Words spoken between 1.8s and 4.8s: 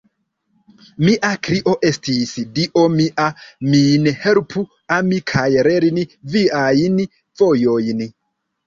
estis, Dio mia, min helpu